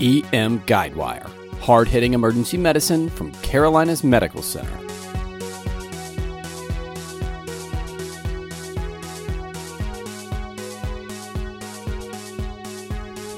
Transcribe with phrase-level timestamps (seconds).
[0.00, 1.28] EM Guidewire,
[1.58, 4.70] hard hitting emergency medicine from Carolinas Medical Center.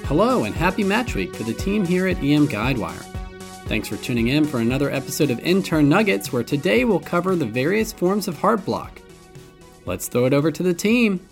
[0.06, 3.04] Hello and happy match week for the team here at EM Guidewire.
[3.66, 7.46] Thanks for tuning in for another episode of Intern Nuggets, where today we'll cover the
[7.46, 9.00] various forms of heart block.
[9.86, 11.26] Let's throw it over to the team.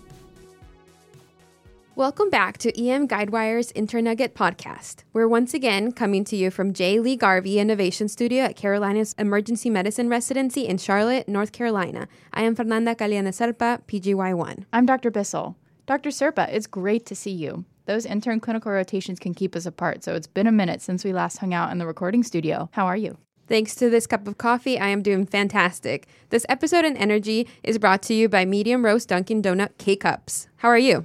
[1.98, 5.02] Welcome back to EM Guidewire's Intern Nugget podcast.
[5.12, 7.00] We're once again coming to you from J.
[7.00, 12.06] Lee Garvey Innovation Studio at Carolinas Emergency Medicine Residency in Charlotte, North Carolina.
[12.32, 14.64] I am Fernanda Calienes Serpa, PGY1.
[14.72, 15.10] I'm Dr.
[15.10, 15.56] Bissell.
[15.86, 16.10] Dr.
[16.10, 17.64] Serpa, it's great to see you.
[17.86, 21.12] Those intern clinical rotations can keep us apart, so it's been a minute since we
[21.12, 22.68] last hung out in the recording studio.
[22.74, 23.18] How are you?
[23.48, 26.06] Thanks to this cup of coffee, I am doing fantastic.
[26.30, 30.46] This episode in Energy is brought to you by Medium Roast Dunkin' Donut K Cups.
[30.58, 31.04] How are you?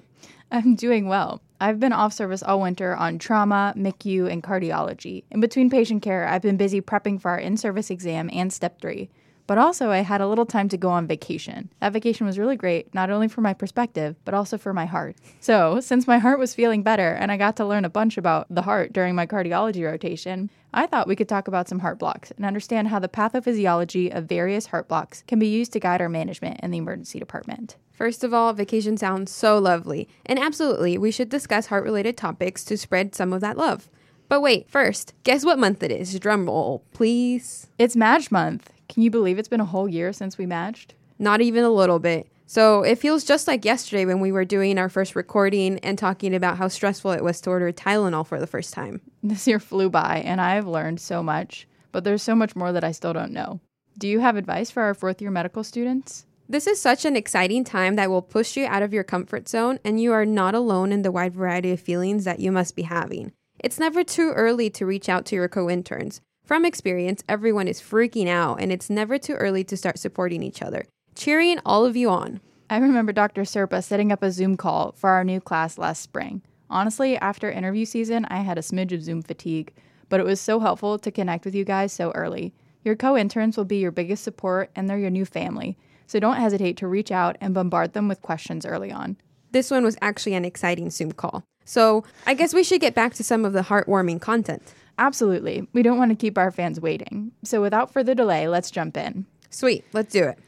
[0.53, 1.41] I'm doing well.
[1.59, 5.23] I've been off service all winter on trauma, MICU, and cardiology.
[5.31, 8.79] In between patient care, I've been busy prepping for our in service exam and step
[8.79, 9.09] three.
[9.45, 11.69] But also, I had a little time to go on vacation.
[11.81, 15.17] That vacation was really great, not only for my perspective, but also for my heart.
[15.41, 18.47] So, since my heart was feeling better and I got to learn a bunch about
[18.49, 22.31] the heart during my cardiology rotation, I thought we could talk about some heart blocks
[22.31, 26.09] and understand how the pathophysiology of various heart blocks can be used to guide our
[26.09, 27.75] management in the emergency department.
[27.91, 30.07] First of all, vacation sounds so lovely.
[30.25, 33.89] And absolutely, we should discuss heart related topics to spread some of that love.
[34.29, 36.17] But wait, first, guess what month it is?
[36.19, 37.67] Drum roll, please.
[37.77, 38.71] It's Madge Month.
[38.93, 40.93] Can you believe it's been a whole year since we matched?
[41.17, 42.27] Not even a little bit.
[42.45, 46.35] So it feels just like yesterday when we were doing our first recording and talking
[46.35, 49.01] about how stressful it was to order Tylenol for the first time.
[49.23, 52.71] This year flew by, and I have learned so much, but there's so much more
[52.71, 53.61] that I still don't know.
[53.97, 56.27] Do you have advice for our fourth year medical students?
[56.47, 59.79] This is such an exciting time that will push you out of your comfort zone,
[59.83, 62.83] and you are not alone in the wide variety of feelings that you must be
[62.83, 63.31] having.
[63.57, 66.21] It's never too early to reach out to your co interns.
[66.43, 70.61] From experience, everyone is freaking out, and it's never too early to start supporting each
[70.61, 70.85] other.
[71.15, 72.41] Cheering all of you on.
[72.69, 73.43] I remember Dr.
[73.43, 76.41] Serpa setting up a Zoom call for our new class last spring.
[76.69, 79.73] Honestly, after interview season, I had a smidge of Zoom fatigue,
[80.09, 82.53] but it was so helpful to connect with you guys so early.
[82.83, 85.77] Your co interns will be your biggest support, and they're your new family
[86.07, 89.17] so don't hesitate to reach out and bombard them with questions early on.
[89.51, 91.43] This one was actually an exciting Zoom call.
[91.65, 94.61] So I guess we should get back to some of the heartwarming content.
[94.97, 95.67] Absolutely.
[95.73, 97.31] We don't want to keep our fans waiting.
[97.43, 99.25] So without further delay, let's jump in.
[99.49, 100.39] Sweet, let's do it.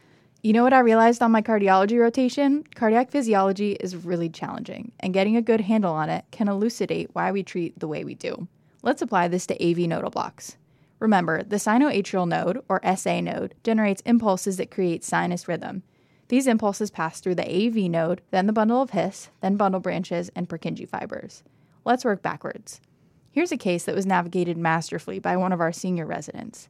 [0.44, 2.64] You know what I realized on my cardiology rotation?
[2.76, 7.32] Cardiac physiology is really challenging, and getting a good handle on it can elucidate why
[7.32, 8.48] we treat the way we do.
[8.84, 10.58] Let's apply this to AV nodal blocks.
[11.00, 15.82] Remember, the sinoatrial node, or SA node, generates impulses that create sinus rhythm.
[16.28, 20.30] These impulses pass through the AV node, then the bundle of His, then bundle branches,
[20.36, 21.42] and Purkinje fibers.
[21.84, 22.82] Let's work backwards.
[23.36, 26.70] Here's a case that was navigated masterfully by one of our senior residents.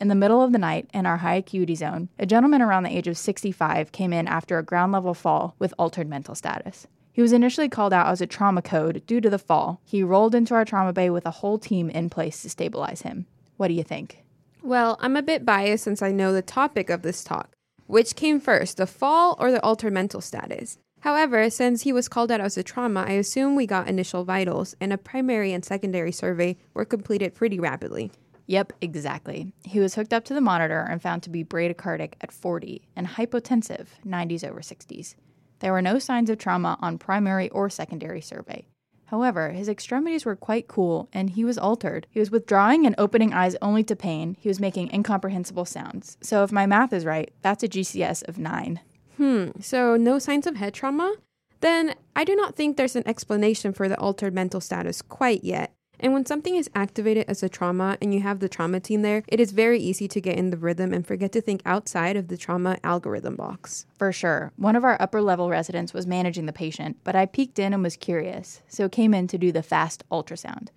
[0.00, 2.96] In the middle of the night, in our high acuity zone, a gentleman around the
[2.96, 6.86] age of 65 came in after a ground level fall with altered mental status.
[7.10, 9.80] He was initially called out as a trauma code due to the fall.
[9.82, 13.26] He rolled into our trauma bay with a whole team in place to stabilize him.
[13.56, 14.22] What do you think?
[14.62, 17.56] Well, I'm a bit biased since I know the topic of this talk.
[17.88, 20.78] Which came first, the fall or the altered mental status?
[21.04, 24.74] However, since he was called out as a trauma, I assume we got initial vitals,
[24.80, 28.10] and a primary and secondary survey were completed pretty rapidly.
[28.46, 29.52] Yep, exactly.
[29.64, 33.06] He was hooked up to the monitor and found to be bradycardic at 40 and
[33.06, 35.14] hypotensive, 90s over 60s.
[35.58, 38.66] There were no signs of trauma on primary or secondary survey.
[39.04, 42.06] However, his extremities were quite cool and he was altered.
[42.08, 44.38] He was withdrawing and opening eyes only to pain.
[44.40, 46.16] He was making incomprehensible sounds.
[46.22, 48.80] So, if my math is right, that's a GCS of 9.
[49.16, 51.14] Hmm, so no signs of head trauma?
[51.60, 55.72] Then I do not think there's an explanation for the altered mental status quite yet.
[56.00, 59.22] And when something is activated as a trauma and you have the trauma team there,
[59.28, 62.28] it is very easy to get in the rhythm and forget to think outside of
[62.28, 63.86] the trauma algorithm box.
[63.96, 64.52] For sure.
[64.56, 67.82] One of our upper level residents was managing the patient, but I peeked in and
[67.82, 70.68] was curious, so came in to do the fast ultrasound.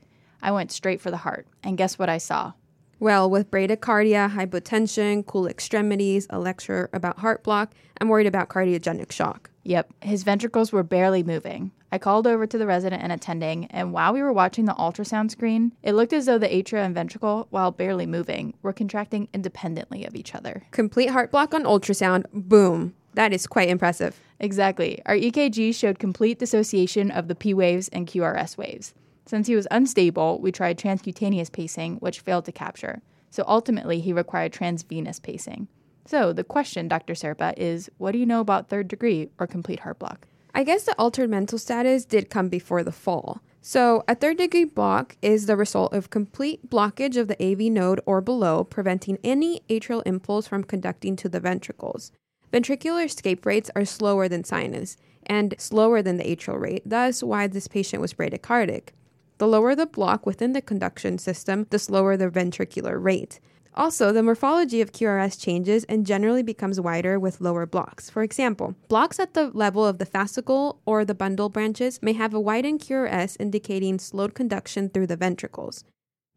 [0.41, 2.53] I went straight for the heart, and guess what I saw?
[2.99, 9.11] Well, with bradycardia, hypotension, cool extremities, a lecture about heart block, I'm worried about cardiogenic
[9.11, 9.51] shock.
[9.63, 11.71] Yep, his ventricles were barely moving.
[11.91, 15.29] I called over to the resident and attending, and while we were watching the ultrasound
[15.29, 20.03] screen, it looked as though the atria and ventricle, while barely moving, were contracting independently
[20.03, 20.63] of each other.
[20.71, 22.95] Complete heart block on ultrasound, boom.
[23.13, 24.19] That is quite impressive.
[24.39, 25.01] Exactly.
[25.05, 28.93] Our EKG showed complete dissociation of the P waves and QRS waves.
[29.27, 33.01] Since he was unstable, we tried transcutaneous pacing, which failed to capture.
[33.29, 35.67] So ultimately, he required transvenous pacing.
[36.05, 37.13] So the question, Dr.
[37.13, 40.27] Serpa, is what do you know about third degree or complete heart block?
[40.55, 43.41] I guess the altered mental status did come before the fall.
[43.61, 47.99] So, a third degree block is the result of complete blockage of the AV node
[48.05, 52.13] or below, preventing any atrial impulse from conducting to the ventricles.
[52.53, 54.95] Ventricular escape rates are slower than sinus
[55.25, 58.89] and slower than the atrial rate, thus, why this patient was bradycardic.
[59.37, 63.39] The lower the block within the conduction system, the slower the ventricular rate.
[63.75, 68.09] Also, the morphology of QRS changes and generally becomes wider with lower blocks.
[68.09, 72.33] For example, blocks at the level of the fascicle or the bundle branches may have
[72.33, 75.83] a widened QRS indicating slowed conduction through the ventricles.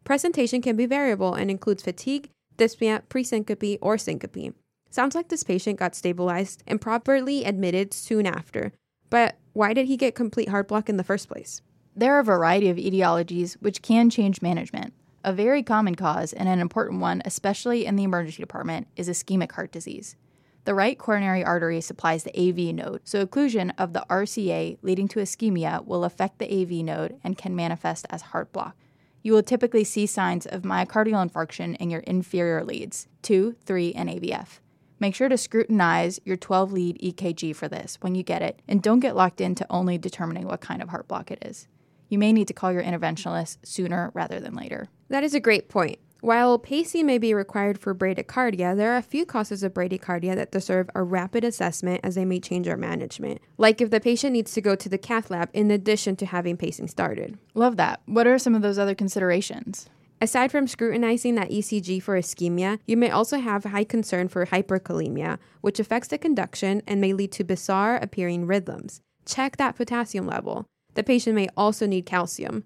[0.04, 4.54] Presentation can be variable and includes fatigue, dyspnea, presyncope, or syncope.
[4.90, 8.72] Sounds like this patient got stabilized and properly admitted soon after.
[9.08, 11.62] But why did he get complete heart block in the first place?
[12.00, 14.94] There are a variety of etiologies which can change management.
[15.22, 19.52] A very common cause, and an important one, especially in the emergency department, is ischemic
[19.52, 20.16] heart disease.
[20.64, 25.20] The right coronary artery supplies the AV node, so occlusion of the RCA leading to
[25.20, 28.76] ischemia will affect the AV node and can manifest as heart block.
[29.22, 34.08] You will typically see signs of myocardial infarction in your inferior leads, 2, 3, and
[34.08, 34.60] AVF.
[35.00, 38.82] Make sure to scrutinize your 12 lead EKG for this when you get it, and
[38.82, 41.68] don't get locked into only determining what kind of heart block it is
[42.10, 44.88] you may need to call your interventionalist sooner rather than later.
[45.08, 45.98] That is a great point.
[46.20, 50.52] While pacing may be required for bradycardia, there are a few causes of bradycardia that
[50.52, 53.40] deserve a rapid assessment as they may change our management.
[53.56, 56.58] Like if the patient needs to go to the cath lab in addition to having
[56.58, 57.38] pacing started.
[57.54, 58.02] Love that.
[58.04, 59.88] What are some of those other considerations?
[60.20, 65.38] Aside from scrutinizing that ECG for ischemia, you may also have high concern for hyperkalemia,
[65.62, 69.00] which affects the conduction and may lead to bizarre appearing rhythms.
[69.24, 70.66] Check that potassium level.
[70.94, 72.64] The patient may also need calcium.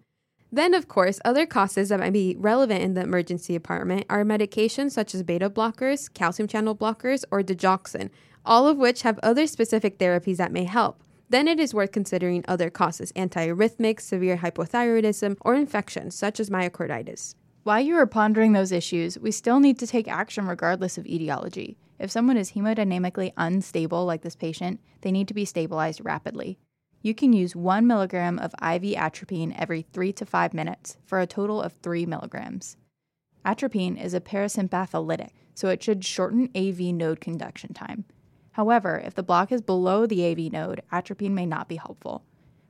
[0.55, 4.93] Then, of course, other causes that might be relevant in the emergency department are medications
[4.93, 8.11] such as beta blockers, calcium channel blockers, or digoxin,
[8.47, 11.03] all of which have other specific therapies that may help.
[11.29, 17.35] Then it is worth considering other causes antiarrhythmics, severe hypothyroidism, or infections such as myocarditis.
[17.65, 21.79] While you are pondering those issues, we still need to take action regardless of etiology.
[21.99, 26.59] If someone is hemodynamically unstable, like this patient, they need to be stabilized rapidly
[27.05, 31.27] you can use 1 milligram of IV atropine every 3 to 5 minutes for a
[31.27, 32.79] total of 3 milligrams.
[33.45, 38.07] Atropine is a parasympatholytic, so it should shorten AV node conduction time.
[38.53, 42.25] However, if the block is below the AV node, atropine may not be helpful.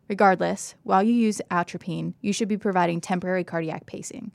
[0.09, 4.33] Regardless, while you use atropine, you should be providing temporary cardiac pacing.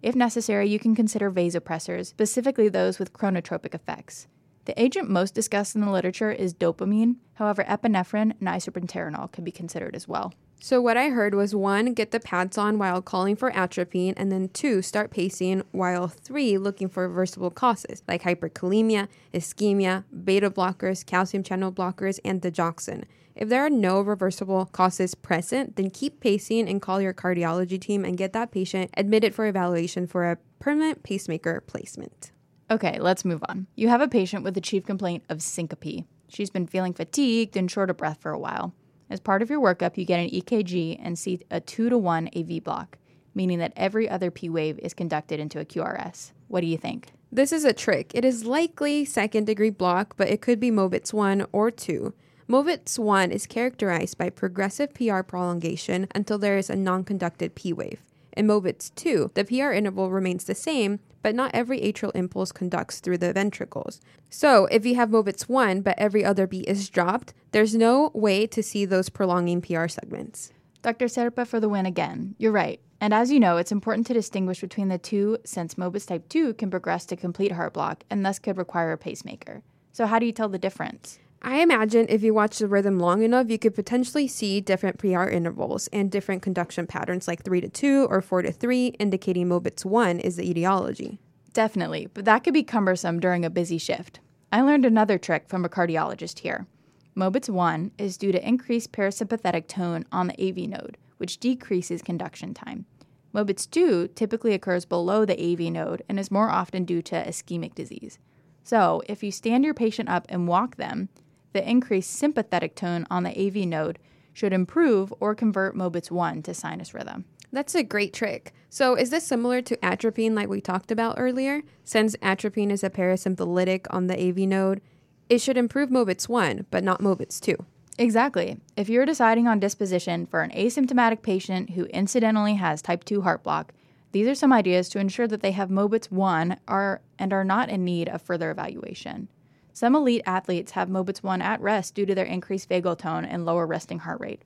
[0.00, 4.28] If necessary, you can consider vasopressors, specifically those with chronotropic effects.
[4.64, 7.16] The agent most discussed in the literature is dopamine.
[7.34, 10.32] However, epinephrine and isoproterenol can be considered as well.
[10.60, 14.30] So, what I heard was one, get the pads on while calling for atropine, and
[14.30, 21.04] then two, start pacing, while three, looking for reversible causes like hyperkalemia, ischemia, beta blockers,
[21.04, 23.02] calcium channel blockers, and digoxin.
[23.34, 28.04] If there are no reversible causes present, then keep pacing and call your cardiology team
[28.04, 32.30] and get that patient admitted for evaluation for a permanent pacemaker placement.
[32.72, 33.66] Okay, let's move on.
[33.76, 36.06] You have a patient with a chief complaint of syncope.
[36.28, 38.72] She's been feeling fatigued and short of breath for a while.
[39.10, 42.30] As part of your workup, you get an EKG and see a 2 to 1
[42.34, 42.96] AV block,
[43.34, 46.32] meaning that every other P wave is conducted into a QRS.
[46.48, 47.12] What do you think?
[47.30, 48.10] This is a trick.
[48.14, 52.14] It is likely second degree block, but it could be Mobitz 1 or 2.
[52.48, 57.74] Mobitz 1 is characterized by progressive PR prolongation until there is a non conducted P
[57.74, 58.00] wave.
[58.34, 63.00] In Mobitz 2, the PR interval remains the same, but not every atrial impulse conducts
[63.00, 64.00] through the ventricles.
[64.30, 68.46] So, if you have Mobitz 1 but every other beat is dropped, there's no way
[68.46, 70.52] to see those prolonging PR segments.
[70.82, 71.06] Dr.
[71.06, 72.34] Serpa for the win again.
[72.38, 72.80] You're right.
[73.00, 76.54] And as you know, it's important to distinguish between the two since Mobitz type 2
[76.54, 79.62] can progress to complete heart block and thus could require a pacemaker.
[79.92, 81.18] So, how do you tell the difference?
[81.44, 85.24] I imagine if you watch the rhythm long enough, you could potentially see different PR
[85.24, 89.84] intervals and different conduction patterns like 3 to 2 or 4 to 3, indicating Mobitz
[89.84, 91.18] 1 is the etiology.
[91.52, 94.20] Definitely, but that could be cumbersome during a busy shift.
[94.52, 96.68] I learned another trick from a cardiologist here.
[97.16, 102.54] Mobitz 1 is due to increased parasympathetic tone on the AV node, which decreases conduction
[102.54, 102.86] time.
[103.34, 107.74] Mobitz 2 typically occurs below the AV node and is more often due to ischemic
[107.74, 108.20] disease.
[108.62, 111.08] So, if you stand your patient up and walk them,
[111.52, 113.98] the increased sympathetic tone on the AV node
[114.32, 117.24] should improve or convert Mobitz 1 to sinus rhythm.
[117.52, 118.52] That's a great trick.
[118.70, 121.62] So, is this similar to atropine like we talked about earlier?
[121.84, 124.80] Since atropine is a parasympathetic on the AV node,
[125.28, 127.56] it should improve Mobitz 1, but not Mobitz 2.
[127.98, 128.58] Exactly.
[128.74, 133.42] If you're deciding on disposition for an asymptomatic patient who incidentally has type 2 heart
[133.42, 133.74] block,
[134.12, 137.68] these are some ideas to ensure that they have Mobitz 1 are, and are not
[137.68, 139.28] in need of further evaluation.
[139.72, 143.46] Some elite athletes have Mobitz 1 at rest due to their increased vagal tone and
[143.46, 144.42] lower resting heart rate.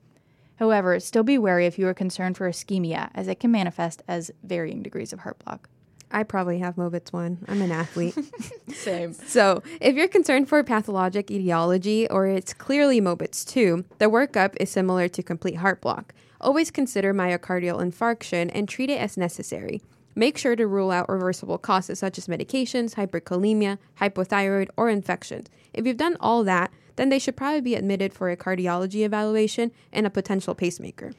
[0.55, 4.31] However, still be wary if you are concerned for ischemia, as it can manifest as
[4.43, 5.69] varying degrees of heart block.
[6.09, 7.45] I probably have Mobitz 1.
[7.47, 8.17] I'm an athlete.
[8.73, 9.13] Same.
[9.27, 14.69] So, if you're concerned for pathologic etiology or it's clearly Mobitz 2, the workup is
[14.69, 16.13] similar to complete heart block.
[16.39, 19.81] Always consider myocardial infarction and treat it as necessary.
[20.17, 25.47] Make sure to rule out reversible causes such as medications, hyperkalemia, hypothyroid, or infections.
[25.75, 29.71] If you've done all that, then they should probably be admitted for a cardiology evaluation
[29.93, 31.11] and a potential pacemaker.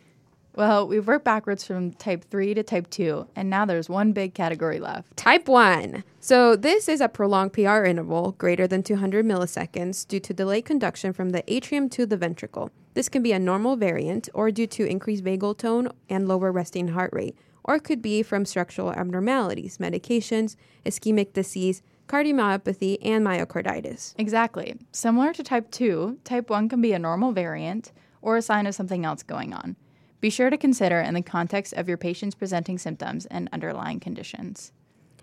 [0.57, 4.35] Well, we've worked backwards from type 3 to type 2, and now there's one big
[4.35, 5.17] category left.
[5.17, 6.03] Type 1.
[6.19, 11.13] So, this is a prolonged PR interval greater than 200 milliseconds due to delayed conduction
[11.13, 12.73] from the atrium to the ventricle.
[12.95, 16.89] This can be a normal variant or due to increased vagal tone and lower resting
[16.89, 20.57] heart rate, or could be from structural abnormalities, medications,
[20.87, 24.15] ischemic disease, cardiomyopathy, and myocarditis.
[24.17, 24.75] Exactly.
[24.91, 28.75] Similar to type 2, type 1 can be a normal variant or a sign of
[28.75, 29.77] something else going on.
[30.23, 34.73] Be sure to consider in the context of your patient's presenting symptoms and underlying conditions.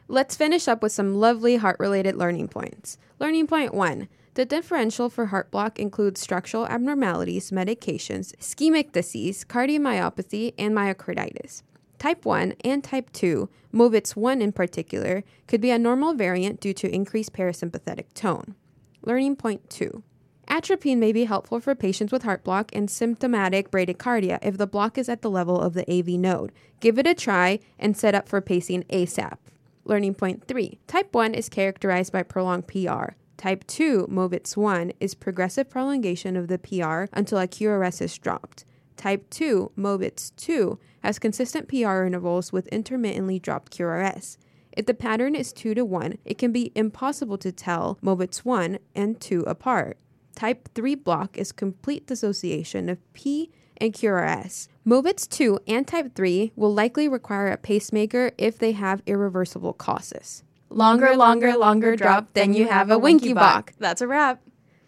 [0.07, 2.99] Let's finish up with some lovely heart related learning points.
[3.19, 10.53] Learning point one the differential for heart block includes structural abnormalities, medications, ischemic disease, cardiomyopathy,
[10.59, 11.63] and myocarditis.
[11.97, 16.73] Type 1 and type 2, Mobitz 1 in particular, could be a normal variant due
[16.73, 18.55] to increased parasympathetic tone.
[19.01, 20.03] Learning point 2
[20.47, 24.97] Atropine may be helpful for patients with heart block and symptomatic bradycardia if the block
[24.97, 26.51] is at the level of the AV node.
[26.79, 29.37] Give it a try and set up for pacing ASAP.
[29.85, 30.79] Learning point 3.
[30.87, 33.13] Type 1 is characterized by prolonged PR.
[33.37, 38.65] Type 2, Mobitz 1, is progressive prolongation of the PR until a QRS is dropped.
[38.97, 44.37] Type 2, Mobitz 2, has consistent PR intervals with intermittently dropped QRS.
[44.71, 48.79] If the pattern is 2 to 1, it can be impossible to tell Mobitz 1
[48.93, 49.97] and 2 apart.
[50.35, 54.67] Type 3 block is complete dissociation of P and QRS.
[54.85, 60.43] Mobitz 2 and Type 3 will likely require a pacemaker if they have irreversible causes.
[60.69, 63.69] Longer, longer, longer drop, then you have a Wenckebach.
[63.79, 64.41] That's a wrap.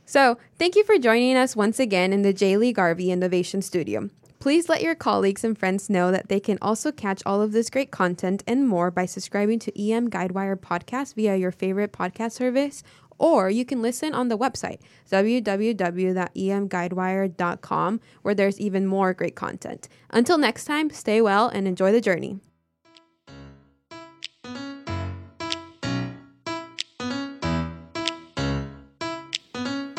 [0.09, 2.55] So, thank you for joining us once again in the J.
[2.55, 4.09] Lee Garvey Innovation Studio.
[4.39, 7.69] Please let your colleagues and friends know that they can also catch all of this
[7.69, 12.83] great content and more by subscribing to EM Guidewire podcast via your favorite podcast service
[13.17, 14.79] or you can listen on the website,
[15.11, 19.89] www.emguidewire.com, where there's even more great content.
[20.11, 22.39] Until next time, stay well and enjoy the journey.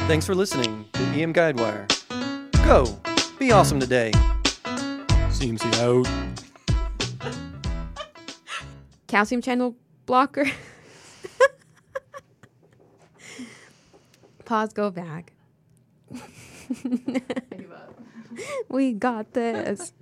[0.08, 1.86] Thanks for listening to EM Guidewire.
[2.64, 2.98] Go!
[3.38, 4.10] Be awesome today!
[5.28, 6.08] Seems out.
[9.06, 10.46] Calcium channel blocker.
[14.46, 15.34] Pause, go back.
[18.70, 19.92] we got this.